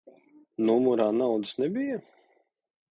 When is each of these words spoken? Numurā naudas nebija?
Numurā 0.69 1.07
naudas 1.21 1.55
nebija? 1.63 2.03